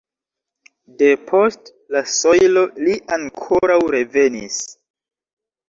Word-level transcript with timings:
De 1.01 1.09
post 1.31 1.69
la 1.97 2.03
sojlo 2.15 2.65
li 2.87 2.97
ankoraŭ 3.21 3.79
revenis. 3.99 4.61